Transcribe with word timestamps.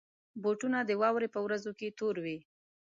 بوټونه 0.41 0.79
د 0.83 0.91
واورې 1.01 1.27
پر 1.33 1.39
ورځو 1.43 1.71
کې 1.79 1.95
تور 1.99 2.15
وي. 2.23 2.37